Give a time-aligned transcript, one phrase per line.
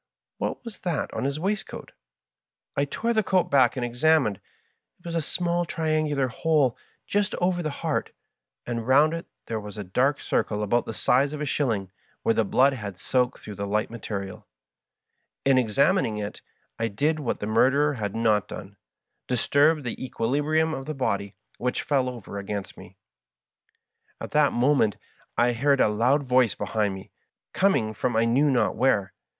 [0.39, 1.91] "What was that on his waistcoat?
[2.75, 4.41] I tore the coat back and examined:
[4.97, 8.11] it was a small triangular hole just over the heart,
[8.65, 11.91] and round it there was a dark circle about the size of a shilling,
[12.23, 14.47] where the blood had soaked through the light material.
[15.45, 16.41] In examining it
[16.79, 18.77] I did what the murderer had not done—
[19.27, 22.85] disturbed the equilibrium of the body, which fell over against me.
[22.85, 22.93] Digitized by VjOOQIC 14:8
[23.37, 24.23] MY FASCINATING FRIEND.
[24.23, 24.97] At that moment
[25.37, 27.11] I heard a loud voice behind me,
[27.53, 29.13] coming from I knew not where.